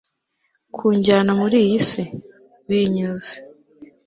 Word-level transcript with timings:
kunjyana 0.75 1.31
muri 1.41 1.57
iyi 1.65 1.79
si, 1.87 2.01
binyuze 2.67 3.33